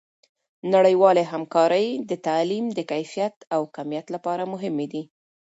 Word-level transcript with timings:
نړیوالې 0.73 1.23
همکارۍ 1.31 1.87
د 2.09 2.11
تعلیم 2.27 2.65
د 2.77 2.79
کیفیت 2.91 3.35
او 3.55 3.61
کمیت 3.75 4.05
لپاره 4.15 4.43
مهمې 4.53 4.87
دي. 4.93 5.03